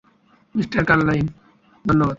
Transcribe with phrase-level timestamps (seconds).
[0.55, 1.27] Mister Carlyle,
[1.85, 2.09] ধন্যবাদ।